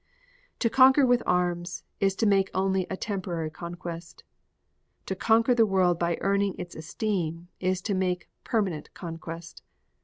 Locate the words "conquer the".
5.13-5.63